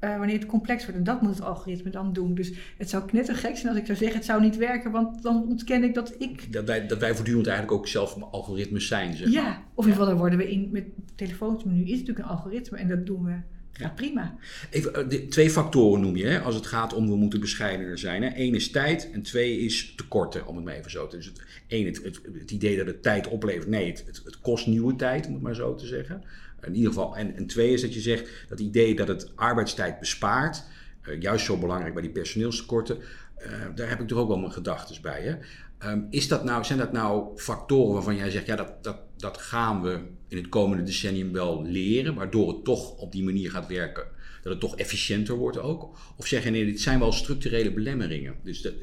[0.04, 0.98] eh, wanneer het complex wordt.
[0.98, 2.34] En dat moet het algoritme dan doen.
[2.36, 5.48] Dus het zou knettergek zijn als ik zou zeggen het zou niet werken, want dan
[5.48, 6.54] ontken ik dat ik...
[6.54, 9.14] Dat, wij, dat wij voortdurend eigenlijk ook zelf algoritmes zijn.
[9.14, 9.32] Zeg.
[9.32, 10.86] Ja, of in ieder geval daar worden we in met
[11.16, 11.64] telefoons.
[11.64, 13.36] Maar nu is het natuurlijk een algoritme en dat doen we.
[13.74, 13.90] Ja.
[13.90, 14.36] Prima.
[14.70, 17.98] Even, eh, de- twee factoren noem je hè, als het gaat om we moeten bescheidener
[17.98, 18.24] zijn.
[18.24, 18.30] Hè.
[18.36, 21.34] Eén is tijd en twee is tekorten, om het maar even zo te zeggen.
[21.44, 23.68] Dus het, één, het, het, het idee dat het tijd oplevert.
[23.68, 26.24] Nee, het, het, het kost nieuwe tijd, om het maar zo te zeggen.
[26.62, 27.18] In ieder geval.
[27.18, 30.64] En, en twee is dat je zegt dat idee dat het arbeidstijd bespaart.
[31.02, 32.98] eh, juist zo belangrijk bij die personeelstekorten.
[33.36, 35.22] eh, daar heb ik er ook wel mijn gedachten bij.
[35.22, 35.36] Hè.
[35.84, 39.38] Ehm, is dat nou, zijn dat nou factoren waarvan jij zegt, ja, dat, dat, dat
[39.38, 43.68] gaan we in het komende decennium wel leren, waardoor het toch op die manier gaat
[43.68, 44.04] werken,
[44.42, 45.98] dat het toch efficiënter wordt ook?
[46.16, 48.36] Of zeg je nee, dit zijn wel structurele belemmeringen?
[48.44, 48.74] Dus dat,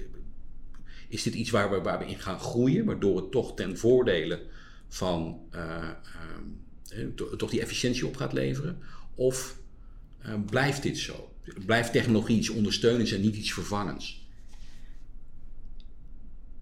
[1.09, 4.43] is dit iets waar we, waar we in gaan groeien, waardoor het toch ten voordele
[4.89, 6.45] van eh, ehm,
[6.89, 8.79] eh, to- toch die efficiëntie op gaat leveren?
[9.15, 9.59] Of
[10.19, 11.33] eh, blijft dit zo?
[11.67, 14.20] Blijft technologie iets ondersteunends en niet iets vervangends?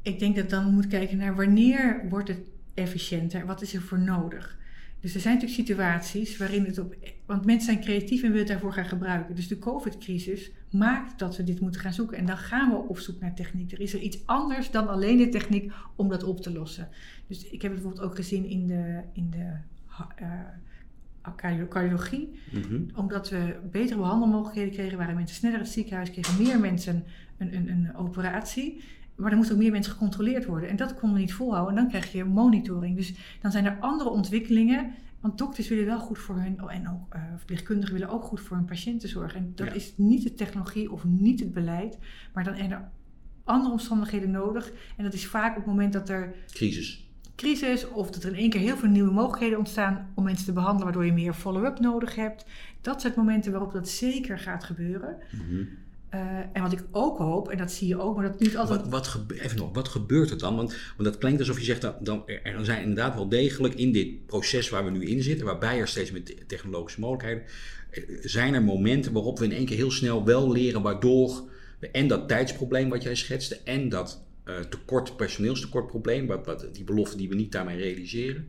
[0.03, 2.41] Ik denk dat dan moet kijken naar wanneer wordt het
[2.75, 4.59] efficiënter, wat is er voor nodig.
[5.01, 6.95] Dus er zijn natuurlijk situaties waarin het op.
[7.27, 9.35] Want mensen zijn creatief en willen het daarvoor gaan gebruiken.
[9.35, 12.17] Dus de COVID-crisis maakt dat we dit moeten gaan zoeken.
[12.17, 13.73] En dan gaan we op zoek naar techniek.
[13.73, 16.89] Er is er iets anders dan alleen de techniek om dat op te lossen.
[17.27, 19.53] Dus ik heb het bijvoorbeeld ook gezien in de, in de
[20.23, 22.41] uh, cardiologie.
[22.53, 22.81] Mhm.
[22.95, 27.05] Omdat we betere behandelmogelijkheden kregen, waren mensen sneller in het ziekenhuis, kregen meer mensen
[27.37, 28.83] een, een, een operatie.
[29.19, 30.69] Maar er moesten ook meer mensen gecontroleerd worden.
[30.69, 31.77] En dat konden we niet volhouden.
[31.77, 32.97] En dan krijg je monitoring.
[32.97, 34.95] Dus dan zijn er andere ontwikkelingen.
[35.21, 38.57] Want dokters willen wel goed voor hun, en ook uh, verpleegkundigen willen ook goed voor
[38.57, 39.39] hun patiënten zorgen.
[39.39, 41.99] En dat is niet de technologie of niet het beleid,
[42.35, 42.91] maar dan zijn er
[43.45, 44.73] andere omstandigheden nodig.
[44.97, 46.35] En dat is vaak op het moment dat er.
[46.47, 47.07] Crisis.
[47.37, 50.53] Crisis, of dat er in één keer heel veel nieuwe mogelijkheden ontstaan om mensen te
[50.53, 52.45] behandelen, waardoor je meer follow-up nodig hebt.
[52.81, 55.17] Dat zijn momenten waarop dat zeker gaat gebeuren.
[55.31, 55.69] Mm
[56.15, 56.21] uh,
[56.53, 58.89] en wat ik ook hoop, en dat zie je ook, maar dat niet altijd.
[58.89, 60.57] Wat, wat, even nog, wat gebeurt er dan?
[60.57, 63.93] Want, want dat klinkt alsof je zegt dat dan, er zijn inderdaad wel degelijk in
[63.93, 67.43] dit proces waar we nu in zitten, waarbij er steeds meer technologische mogelijkheden,
[67.91, 71.91] eh, zijn er momenten waarop we in één keer heel snel wel leren, waardoor we
[71.91, 77.17] en dat tijdsprobleem wat jij schetste, en dat uh, tekort, personeelstekortprobleem, wat, wat, die belofte
[77.17, 78.49] die we niet daarmee realiseren,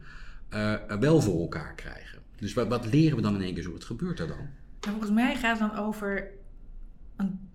[0.53, 2.19] uh, wel voor elkaar krijgen.
[2.35, 3.71] Dus wat, wat leren we dan in één keer zo?
[3.71, 4.37] Wat gebeurt er dan?
[4.79, 6.31] Nou, volgens mij gaat het dan over
[7.17, 7.48] een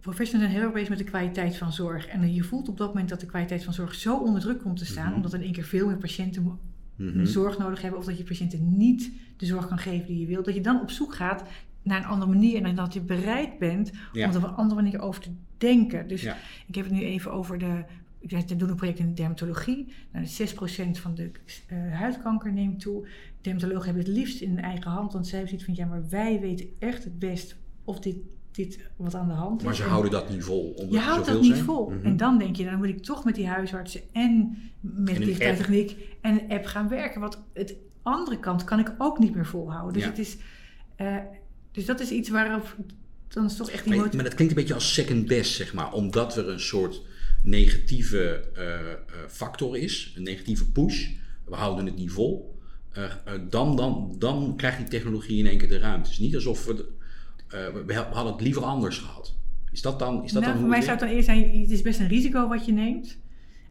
[0.00, 2.06] professionals zijn heel erg bezig met de kwaliteit van zorg.
[2.06, 4.78] En je voelt op dat moment dat de kwaliteit van zorg zo onder druk komt
[4.78, 5.14] te staan, mhm.
[5.14, 6.58] omdat er in één keer veel meer patiënten
[6.96, 7.24] mhm.
[7.24, 10.44] zorg nodig hebben, of dat je patiënten niet de zorg kan geven die je wilt,
[10.44, 11.42] dat je dan op zoek gaat
[11.82, 15.00] naar een andere manier en dat je bereid bent om er op een andere manier
[15.00, 16.08] over te denken.
[16.08, 16.22] Dus
[16.66, 17.84] ik heb het nu even over de.
[18.20, 19.92] Ik doe een project in de dermatologie.
[20.12, 21.30] Nou, 6% van de
[21.72, 23.06] uh, huidkanker neemt toe.
[23.40, 26.08] Dermatologen hebben het liefst in hun eigen hand, want zij hebben zoiets van ja, maar
[26.08, 28.16] wij weten echt het best of dit
[28.58, 29.66] dit wat aan de hand is.
[29.66, 30.74] Maar ze houden dat niet vol.
[30.76, 31.90] Omdat je houdt dat niet vol.
[31.90, 32.06] Mhm.
[32.06, 35.96] En dan denk je, dan moet ik toch met die huisartsen en met digitale techniek
[36.20, 37.20] en een app gaan werken.
[37.20, 39.92] Want het andere kant kan ik ook niet meer volhouden.
[39.92, 40.36] Dus, het is,
[40.96, 41.16] uh,
[41.72, 42.76] dus dat is iets waarop
[43.28, 45.74] dan is toch echt die maar, maar dat klinkt een beetje als second best, zeg
[45.74, 45.92] maar.
[45.92, 47.02] Omdat er een soort
[47.42, 51.08] negatieve uh, factor is, een negatieve push.
[51.44, 52.58] We houden het niet vol.
[53.50, 56.02] dan, dan, dan krijgt die technologie in één keer de ruimte.
[56.02, 56.96] Het is niet alsof we
[57.86, 59.36] we hadden het liever anders gehad.
[59.72, 61.70] Is dat dan, is dat nou, dan voor mij zou het dan eerst zijn, het
[61.70, 63.18] is best een risico wat je neemt.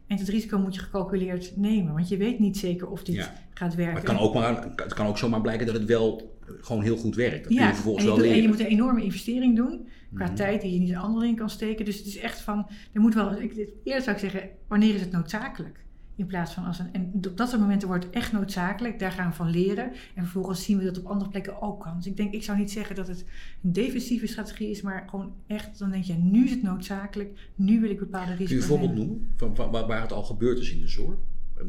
[0.06, 3.74] En het risico moet je gecalculeerd nemen, want je weet niet zeker of dit gaat
[3.74, 3.94] werken.
[3.94, 6.96] Maar het, kan ook maar, het kan ook zomaar blijken dat het wel gewoon heel
[6.96, 7.44] goed werkt.
[7.44, 8.36] Dat ja, kun je vervolgens en je, wel leren.
[8.36, 10.34] en je moet een enorme investering doen, qua mhm.
[10.34, 11.84] tijd die je niet een ander in kan steken.
[11.84, 15.00] Dus het is echt van, er moet wel, ik, eerder zou ik zeggen, wanneer is
[15.00, 15.84] het noodzakelijk?
[16.18, 16.92] In plaats van als een.
[16.92, 18.98] En op dat soort momenten wordt het echt noodzakelijk.
[18.98, 19.92] Daar gaan we van leren.
[20.14, 21.96] En vervolgens zien we dat op andere plekken ook kan.
[21.96, 23.24] Dus ik denk, ik zou niet zeggen dat het
[23.62, 27.50] een defensieve strategie is, maar gewoon echt, dan denk je, nu is het noodzakelijk.
[27.54, 28.48] Nu wil ik bepaalde risico's.
[28.48, 31.18] Kun je een voorbeeld noemen van, waar, waar het al gebeurd is in de zorg?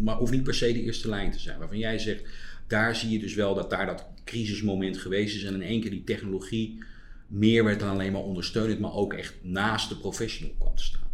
[0.01, 1.59] Maar hoeft niet per se de eerste lijn te zijn.
[1.59, 2.23] Waarvan jij zegt,
[2.67, 5.43] daar zie je dus wel dat daar dat crisismoment geweest is.
[5.43, 6.83] En in één keer die technologie
[7.27, 11.07] meer werd dan alleen maar ondersteunend, maar ook echt naast de professional kwam te staan.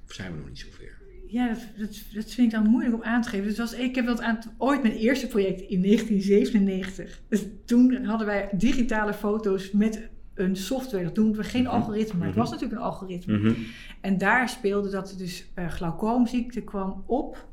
[0.13, 0.99] zijn we nog niet zover?
[1.27, 3.47] Ja, dat, dat, dat vind ik dan moeilijk om aan te geven.
[3.47, 7.21] Dus was, ik heb dat aan, ooit mijn eerste project in 1997.
[7.27, 11.03] Dus toen hadden wij digitale foto's met een software.
[11.03, 11.71] Dat doen we geen mhm.
[11.71, 12.53] algoritme, maar het was mhm.
[12.53, 13.37] natuurlijk een algoritme.
[13.37, 13.53] Mhm.
[14.01, 17.47] En daar speelde dat dus uh, glaucoomziekte kwam op.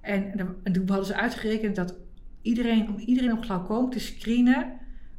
[0.00, 1.94] En, en toen hadden ze uitgerekend dat
[2.42, 4.72] iedereen, om iedereen op glaucoom te screenen,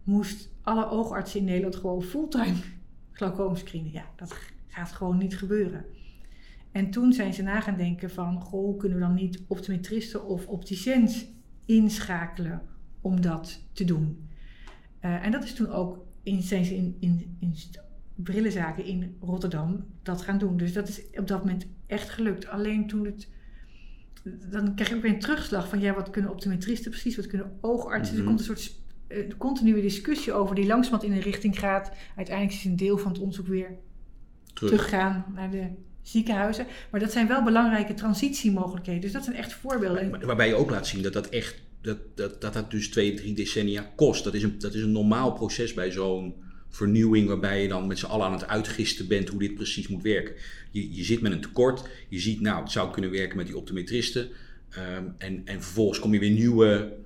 [0.04, 2.58] moest alle oogartsen in Nederland gewoon fulltime
[3.12, 3.92] glaucoom screenen.
[3.92, 4.36] Ja, dat
[4.68, 5.86] gaat gewoon niet gebeuren.
[6.71, 10.47] En toen zijn ze na gaan denken van, goh, kunnen we dan niet optometristen of
[10.47, 11.25] opticiens
[11.65, 12.62] inschakelen
[13.01, 14.27] om dat te doen?
[15.05, 17.55] Uh, en dat is toen ook, in, zijn ze in, in, in
[18.15, 20.58] brillenzaken in Rotterdam dat gaan doen.
[20.58, 22.47] Dus dat is op dat moment echt gelukt.
[22.47, 23.29] Alleen toen het,
[24.51, 27.58] dan krijg je ook weer een terugslag van, ja, wat kunnen optometristen precies, wat kunnen
[27.62, 28.15] oogartsen?
[28.15, 28.29] Er mhm.
[28.29, 31.91] komt een soort uh, continue discussie over die langzamerhand in een richting gaat.
[32.15, 33.77] Uiteindelijk is een deel van het onderzoek weer
[34.53, 34.71] Terug.
[34.71, 35.67] teruggaan naar de
[36.12, 36.65] ziekenhuizen.
[36.89, 39.02] Maar dat zijn wel belangrijke transitiemogelijkheden.
[39.02, 40.26] Dus dat zijn echt voorbeelden.
[40.26, 43.34] waarbij je ook laat zien dat dat echt, dat dat, dat, dat dus twee, drie
[43.34, 44.24] decennia kost.
[44.24, 46.34] Dat is een, dat is een normaal proces bij zo'n
[46.69, 50.04] vernieuwing waarbij je dan met z'n allen aan het uitgisten bent hoe dit precies moet
[50.04, 50.34] werken.
[50.72, 53.58] Je, je zit met een tekort, je ziet nou het zou kunnen werken met die
[53.58, 54.30] optometristen
[54.69, 56.98] ehm, en, en vervolgens kom je weer nieuwe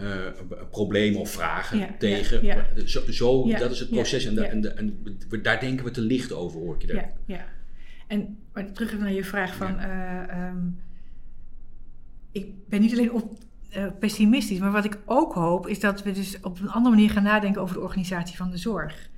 [0.00, 0.26] uh,
[0.70, 2.44] problemen of vragen tegen.
[2.44, 5.04] Ja, Zo, zo dat is het proces en, en, en,
[5.42, 7.12] daar denken we te licht over hoor je daar.
[7.26, 7.46] Ja,
[8.06, 9.78] en maar terug naar je vraag van...
[9.78, 10.66] Eh, ehm,
[12.32, 13.38] ik ben niet alleen op,
[13.76, 15.66] uh, pessimistisch, maar wat ik ook hoop...
[15.66, 18.56] is dat we dus op een andere manier gaan nadenken over de organisatie van de
[18.56, 19.10] zorg.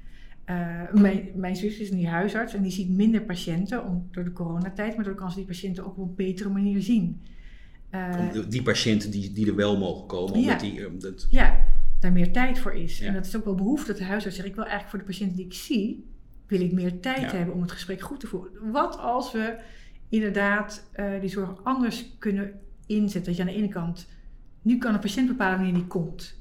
[0.47, 4.33] Uh, mijn, mijn zus is nu huisarts en die ziet minder patiënten om, door de
[4.33, 4.97] coronatijd...
[4.97, 7.23] maar door kan ze die patiënten ook op een betere manier zien.
[8.49, 10.41] die patiënten die, die er wel mogen komen.
[10.41, 11.27] Ja, die, dat...
[11.31, 11.61] ja.
[12.01, 12.99] daar meer tijd voor is.
[12.99, 13.07] Ja.
[13.07, 15.13] En dat is ook wel behoefte dat de huisarts zegt, ik wil eigenlijk voor de
[15.13, 16.05] patiënten die ik zie,
[16.49, 17.37] wil ik meer tijd Ja.
[17.37, 18.71] hebben om het gesprek goed te voeren.
[18.71, 19.59] Wat als we
[20.09, 23.25] inderdaad eh, die zorg anders kunnen inzetten?
[23.25, 24.09] Dat je aan de ene kant,
[24.63, 26.37] nu kan een patiënt bepalen wanneer die komt.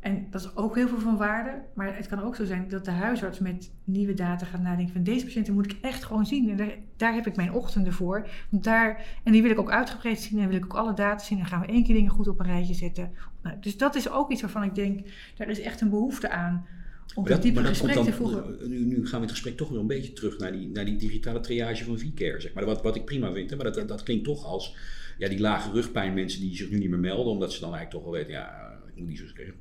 [0.00, 1.62] En dat is ook heel veel van waarde.
[1.74, 5.02] Maar het kan ook zo zijn dat de huisarts met nieuwe data gaat nadenken van
[5.02, 6.50] deze patiënten moet ik echt gewoon zien.
[6.50, 8.28] En daar, daar heb ik mijn ochtenden voor.
[8.48, 11.24] Want daar, en die wil ik ook uitgebreid zien en wil ik ook alle data
[11.24, 11.38] zien.
[11.38, 13.10] En dan gaan we één keer dingen goed op een rijtje zetten.
[13.42, 15.00] Nou, dus dat is ook iets waarvan ik denk,
[15.36, 16.66] daar is echt een behoefte aan.
[17.14, 19.80] Om Maar dat maar gesprek komt te Nu, nu gaan we het gesprek toch weer
[19.80, 22.40] een beetje terug naar die, naar die digitale triage van V-Care.
[22.40, 22.64] Zeg maar.
[22.64, 24.76] wat, wat ik prima vind, hè, maar dat, dat, klinkt toch als
[25.18, 28.04] ja, die lage rugpijn mensen die zich nu niet meer melden, omdat ze dan eigenlijk
[28.04, 29.54] toch wel weten, ja, ik moet niet zo zeggen.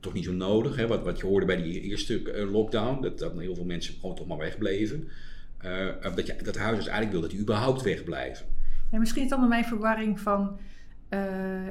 [0.00, 0.76] Toch niet zo nodig.
[0.76, 0.86] Hè?
[0.86, 4.16] Wat, wat je hoorde bij die eerste eh, lockdown, dat, dat heel veel mensen gewoon
[4.16, 5.08] toch maar wegbleven.
[5.58, 8.46] Eh, dat, je, dat de huisarts eigenlijk wil dat die überhaupt wegblijven.
[8.90, 10.58] Ja, misschien is dan bij mijn verwarring van.
[11.08, 11.66] eh,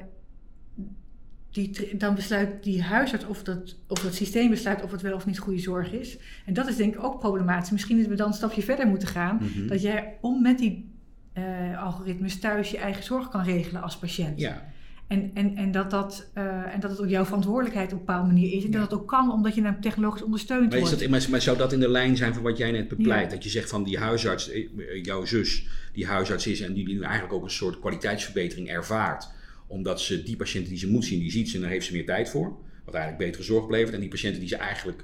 [1.51, 5.25] die, dan besluit die huisarts of dat, of dat systeem besluit of het wel of
[5.25, 6.17] niet goede zorg is.
[6.45, 7.71] En dat is denk ik ook problematisch.
[7.71, 9.35] Misschien dat we dan een stapje verder moeten gaan.
[9.41, 9.67] Mhm.
[9.67, 10.89] Dat jij om met die
[11.33, 14.39] eh, algoritmes thuis je eigen zorg kan regelen als patiënt.
[14.39, 14.71] Ja,
[15.07, 18.27] En, en, en, dat dat, eh, en dat het ook jouw verantwoordelijkheid op een bepaalde
[18.27, 18.65] manier is.
[18.65, 20.99] En dat het ook kan omdat je namelijk technologisch ondersteund Maar, wordt.
[20.99, 23.29] dat, maar, maar zou dat in de lijn zijn van wat jij net bepleit?
[23.29, 23.35] Ja.
[23.35, 24.67] Dat je zegt van die huisarts, eh,
[25.01, 29.29] jouw zus, die huisarts is en die nu eigenlijk ook een soort kwaliteitsverbetering ervaart.
[29.69, 31.93] Omdat ze die patiënten die ze moet zien, die ziet ze en daar heeft ze
[31.93, 32.57] meer tijd voor.
[32.85, 33.93] Wat eigenlijk betere zorg oplevert.
[33.93, 35.03] En die patiënten die ze eigenlijk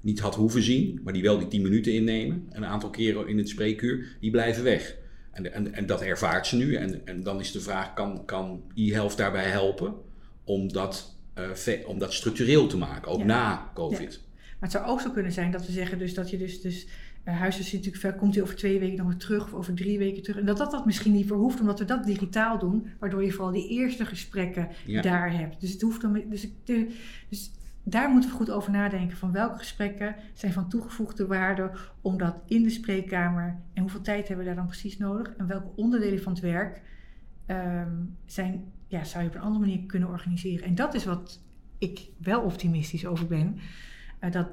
[0.00, 3.38] niet had hoeven zien, maar die wel die 10 minuten innemen, een aantal keren in
[3.38, 4.96] het spreekuur, die blijven weg.
[5.30, 6.74] En, en, en dat ervaart ze nu.
[6.74, 9.94] En, en dan is de vraag, kan, kan e-health daarbij helpen
[10.44, 11.50] om dat, eh,
[11.86, 13.24] om dat structureel te maken, ook Ja.
[13.24, 14.20] na COVID?
[14.60, 16.86] Maar het zou ook zo kunnen zijn dat we zeggen dus dat je dus, dus
[17.24, 19.98] uh, huisarts zit natuurlijk komt hij over twee weken nog weer terug of over drie
[19.98, 20.40] weken terug.
[20.40, 23.32] En dat dat, dat misschien niet voor hoeft, omdat we dat digitaal doen, waardoor je
[23.32, 25.02] vooral die eerste gesprekken Ja.
[25.02, 25.60] daar hebt.
[25.60, 26.94] Dus het hoeft dan, dus, de,
[27.28, 27.50] dus
[27.82, 32.62] daar moeten we goed over nadenken van welke gesprekken zijn van toegevoegde waarde, omdat in
[32.62, 36.32] de spreekkamer en hoeveel tijd hebben we daar dan precies nodig en welke onderdelen van
[36.32, 36.82] het werk
[37.46, 37.92] ehm,
[38.26, 40.66] zijn, ja, zou je op een andere manier kunnen organiseren.
[40.66, 41.40] En dat is wat
[41.78, 43.58] ik wel optimistisch over ben,
[44.18, 44.48] eh, dat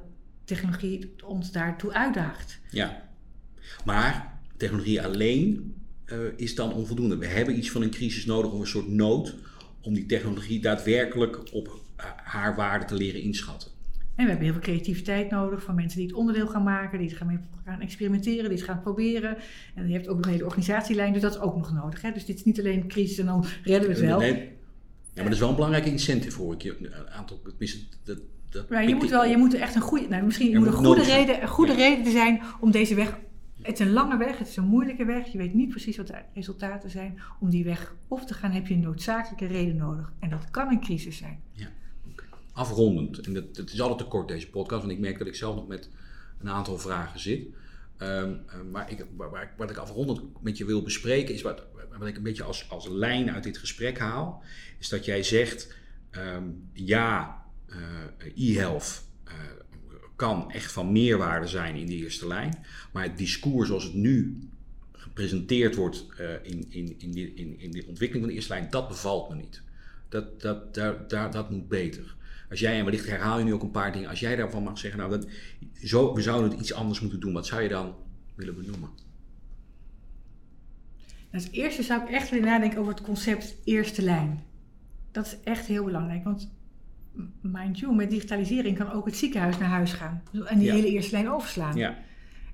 [0.50, 2.60] technologie ons daartoe uitdaagt.
[2.72, 3.10] Ja,
[3.86, 5.74] maar technologie alleen
[6.06, 7.18] eh, is dan onvoldoende.
[7.18, 9.36] We hebben iets van een crisis nodig of een soort nood
[9.82, 13.72] om die technologie daadwerkelijk op eh, haar waarde te leren inschatten.
[14.16, 17.08] En we hebben heel veel creativiteit nodig van mensen die het onderdeel gaan maken, die
[17.08, 19.38] het gaan, mee gaan experimenteren, die het gaan proberen.
[19.76, 22.02] En je hebt ook een hele organisatielijn, dus dat is ook nog nodig.
[22.02, 22.12] Hè?
[22.12, 24.20] Dus dit is niet alleen crisis en dan redden we het wel.
[24.20, 26.78] Nee, ja, maar dat is wel een belangrijke incentive hoor ik je.
[26.82, 29.30] Een aantal, tenminste, dat, dat Maar je moet wel, op.
[29.30, 31.78] je moet echt een goede, nou, misschien moet een goede, nodig reden, een goede Ja.
[31.78, 33.18] reden zijn om deze weg.
[33.62, 35.28] Het is een lange weg, het is een moeilijke weg.
[35.28, 37.20] Je weet niet precies wat de resultaten zijn.
[37.40, 40.12] Om die weg op te gaan heb je een noodzakelijke reden nodig.
[40.20, 41.42] En dat kan een crisis zijn.
[42.54, 43.20] afrondend.
[43.20, 45.56] En dat, dat is altijd te kort deze podcast, want ik merk dat ik zelf
[45.56, 45.90] nog met
[46.40, 47.48] een aantal vragen zit.
[47.98, 51.42] Ehm, eh, maar ik, waar, waar ik- wat ik afrondend met je wil bespreken is
[51.42, 51.64] wat,
[51.98, 54.44] wat ik een beetje als, als lijn uit dit gesprek haal.
[54.80, 55.76] Is dat jij zegt,
[56.10, 57.39] ehm, ja,
[58.36, 59.34] e-health eh,
[60.16, 62.66] kan echt van meerwaarde zijn in de eerste lijn.
[62.92, 64.40] Maar het discours zoals het nu
[64.92, 68.70] gepresenteerd wordt eh, in, in, in, die, in, in de ontwikkeling van de eerste lijn,
[68.70, 69.62] dat bevalt me niet.
[70.10, 72.16] Dat, dat, daar, daar, dat moet beter.
[72.50, 74.78] Als jij, en wellicht herhaal je nu ook een paar dingen, als jij daarvan mag
[74.78, 75.28] zeggen, nou, dat,
[75.84, 77.96] zo, we zouden het iets anders moeten doen, wat zou je dan
[78.36, 78.90] willen benoemen?
[81.34, 84.44] Als eerste zou ik echt willen nadenken over het concept eerste lijn.
[85.12, 86.24] Dat is echt heel belangrijk.
[86.24, 86.50] Want
[87.42, 90.22] mind you, met digitalisering kan ook het ziekenhuis naar huis gaan.
[90.46, 90.74] En die Ja.
[90.74, 91.76] hele eerste lijn overslaan.
[91.76, 91.96] Ja,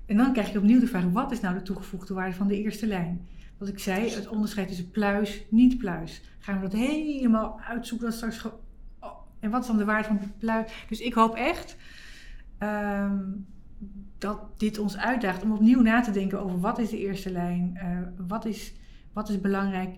[0.06, 2.62] En dan krijg je opnieuw de vraag, wat is nou de toegevoegde waarde van de
[2.62, 3.26] eerste lijn?
[3.58, 6.22] Wat ik zei, het onderscheid tussen pluis, niet pluis.
[6.38, 8.06] Gaan we dat helemaal uitzoeken?
[8.06, 8.52] Dat straks ge-
[9.00, 10.72] oh, en wat is dan de waarde van pluis?
[10.88, 11.76] Dus ik hoop echt
[12.58, 13.18] ehm,
[14.18, 17.70] dat dit ons uitdaagt om opnieuw na te denken over wat is de eerste lijn?
[17.76, 18.72] eh, wat, is,
[19.12, 19.96] wat is belangrijk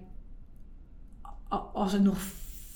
[1.73, 2.19] als er nog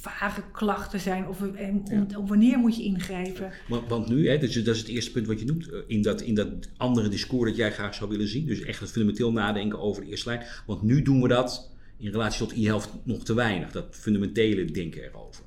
[0.02, 1.28] vage klachten zijn?
[1.28, 1.82] Of, en,
[2.16, 3.52] om wanneer moet je ingrijpen?
[3.68, 6.02] want, want nu, hè, dus dat is het eerste punt wat je noemt, eh, in
[6.02, 8.46] dat, in dat andere discours dat jij graag zou willen zien.
[8.46, 10.46] Dus echt het fundamenteel nadenken over de eerste lijn.
[10.66, 13.70] Want nu doen we dat in relatie tot e-health nog te weinig.
[13.70, 15.44] Dat fundamentele denken erover.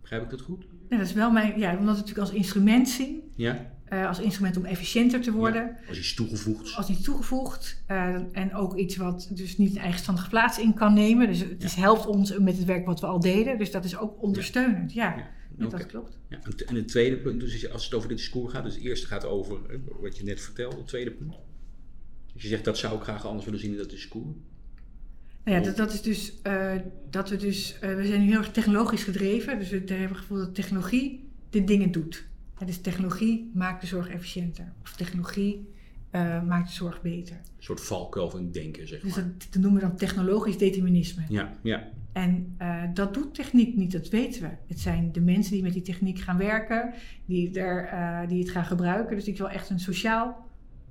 [0.00, 0.64] Begrijp ik dat goed?
[0.90, 3.20] Ja, dat is wel mijn, ja, omdat we het natuurlijk als instrument zien.
[3.36, 3.72] Ja?
[3.90, 5.62] Eh, als instrument om efficiënter te worden.
[5.62, 6.76] Ja, als iets toegevoegd.
[6.76, 7.82] Als iets toegevoegd.
[7.86, 11.26] eh, en ook iets wat dus niet een eigenstandige plaats in kan nemen.
[11.26, 13.58] Dus het is, helpt ons met het werk wat we al deden.
[13.58, 14.92] Dus dat is ook ondersteunend.
[14.92, 16.18] Ja, dat klopt.
[16.28, 19.06] Ja, en het tweede punt, dus als het over dit discours gaat, dus het eerste
[19.06, 21.34] gaat over eh, wat je net vertelde, het tweede punt.
[22.32, 24.34] Dus je zegt dat zou ik graag anders willen zien in dat discours.
[25.44, 26.72] Nou ja, dat, dat is dus uh,
[27.10, 29.58] dat we dus, we zijn nu heel erg technologisch gedreven.
[29.58, 32.28] Dus we hebben het gevoel dat technologie de dingen doet.
[32.66, 34.72] Dus technologie maakt de zorg efficiënter.
[34.82, 35.68] Of technologie
[36.12, 37.36] uh, maakt de zorg beter.
[37.36, 39.24] Een soort valkuil van denken, zeg dus maar.
[39.24, 41.22] Dus dat, dat, noemen we dan technologisch determinisme.
[41.28, 41.88] Ja, ja.
[42.12, 44.48] En uh, dat doet techniek niet, dat weten we.
[44.66, 46.94] Het zijn de mensen die met die techniek gaan werken,
[47.24, 49.16] die, er, uh, die het gaan gebruiken.
[49.16, 50.46] Dus ik wil echt een sociaal,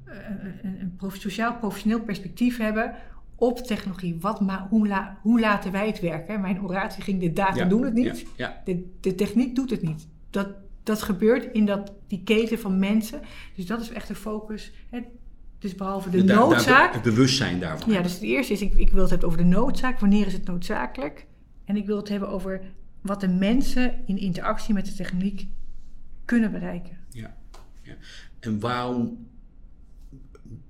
[0.05, 2.95] een, een prof, sociaal professioneel perspectief hebben
[3.35, 4.17] op technologie.
[4.19, 6.41] Wat ma hoe, la hoe, laten wij het werken?
[6.41, 8.19] Mijn oratie ging, de data ja, doen het niet.
[8.19, 8.61] Ja, ja.
[8.65, 10.07] De, de, techniek doet het niet.
[10.29, 10.47] Dat,
[10.89, 13.21] dat gebeurt in dat, die keten van mensen.
[13.55, 14.71] Dus dat is echt de focus.
[14.89, 14.99] Hè.
[15.59, 16.93] Dus behalve de, de noodzaak.
[16.93, 17.91] het bewustzijn daarvan.
[17.91, 19.99] Ja, dus het eerste is, ik, ik wil het hebben over de noodzaak.
[19.99, 21.25] Wanneer is het noodzakelijk?
[21.65, 22.61] En ik wil het hebben over
[23.01, 25.47] wat de mensen in interactie met de techniek
[26.25, 26.97] kunnen bereiken.
[27.09, 27.37] Ja,
[27.81, 27.93] ja.
[28.39, 29.27] en waarom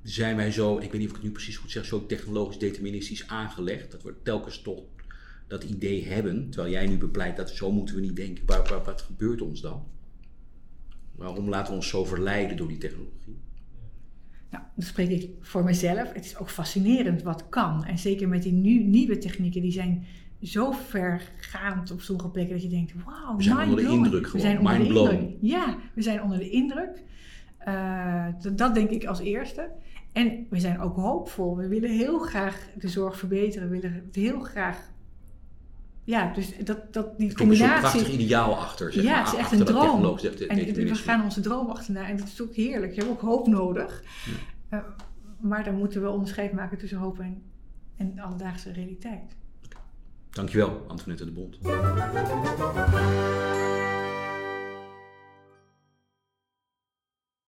[0.03, 2.59] zijn wij zo, ik weet niet of ik het nu precies goed zeg, zo technologisch
[2.59, 3.91] deterministisch aangelegd.
[3.91, 4.83] Dat we telkens toch
[5.47, 8.45] dat idee hebben, terwijl jij nu bepleit dat zo moeten we niet denken.
[8.45, 9.83] Waar, waar, wat gebeurt ons dan?
[11.19, 13.39] Waarom laten we ons zo verleiden door die technologie?
[14.49, 16.13] Nou, dan spreek ik voor mezelf.
[16.13, 17.85] Het is ook fascinerend wat kan.
[17.85, 20.05] En zeker met die nu, nieuwe technieken, die zijn
[20.41, 24.41] zo vergaand op sommige plekken dat je denkt, wauw, we zijn onder de indruk gewoon.
[24.41, 25.37] We zijn onder de indruk.
[25.41, 27.03] Ja, we zijn onder de indruk.
[27.67, 29.69] Uh, dat, dat denk ik als eerste.
[30.11, 31.57] En we zijn ook hoopvol.
[31.57, 33.69] We willen heel graag de zorg verbeteren.
[33.69, 34.91] We willen het heel graag.
[36.09, 37.67] Ja, dus dat, dat die combinatie.
[37.67, 38.93] Er een prachtig ideaal achter.
[38.93, 40.17] Zeg ja, maar, het is echt achter een droom.
[40.47, 42.07] En we gaan onze droom achterna.
[42.07, 42.93] En dat is ook heerlijk.
[42.93, 44.03] Je hebt ook hoop nodig.
[44.69, 44.77] Ja.
[44.77, 44.83] Uh,
[45.39, 47.41] maar dan moeten we onderscheid maken tussen hoop en,
[47.97, 49.35] en alledaagse realiteit.
[50.29, 51.57] Dankjewel, Antoinette de Bond.